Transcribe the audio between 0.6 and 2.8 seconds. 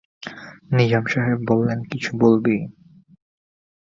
নিজাম সাহেব বললেন, কিছু বলবি?